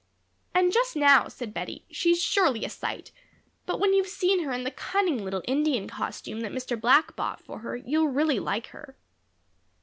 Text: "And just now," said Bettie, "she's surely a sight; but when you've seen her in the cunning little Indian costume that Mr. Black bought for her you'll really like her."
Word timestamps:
"And 0.55 0.71
just 0.73 0.95
now," 0.95 1.27
said 1.27 1.53
Bettie, 1.53 1.85
"she's 1.91 2.19
surely 2.19 2.65
a 2.65 2.69
sight; 2.69 3.11
but 3.67 3.79
when 3.79 3.93
you've 3.93 4.07
seen 4.07 4.43
her 4.43 4.51
in 4.51 4.63
the 4.63 4.71
cunning 4.71 5.23
little 5.23 5.43
Indian 5.47 5.87
costume 5.87 6.39
that 6.41 6.51
Mr. 6.51 6.75
Black 6.81 7.15
bought 7.15 7.39
for 7.39 7.59
her 7.59 7.75
you'll 7.75 8.07
really 8.07 8.39
like 8.39 8.69
her." 8.69 8.97